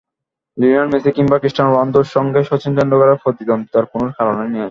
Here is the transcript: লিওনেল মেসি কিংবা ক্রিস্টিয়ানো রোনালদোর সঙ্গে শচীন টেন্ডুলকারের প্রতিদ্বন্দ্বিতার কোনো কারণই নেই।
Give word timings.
লিওনেল 0.57 0.87
মেসি 0.91 1.09
কিংবা 1.17 1.37
ক্রিস্টিয়ানো 1.37 1.71
রোনালদোর 1.71 2.07
সঙ্গে 2.15 2.39
শচীন 2.49 2.71
টেন্ডুলকারের 2.77 3.21
প্রতিদ্বন্দ্বিতার 3.23 3.85
কোনো 3.91 4.07
কারণই 4.17 4.47
নেই। 4.47 4.59